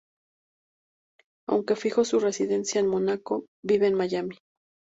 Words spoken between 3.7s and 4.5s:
en Miami.